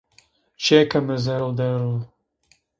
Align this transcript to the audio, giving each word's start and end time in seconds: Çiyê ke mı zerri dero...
Çiyê 0.63 0.81
ke 0.91 0.99
mı 1.05 1.15
zerri 1.23 1.51
dero... 1.57 1.93